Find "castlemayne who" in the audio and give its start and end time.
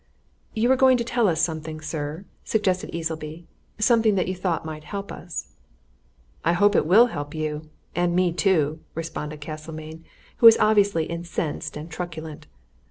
9.41-10.47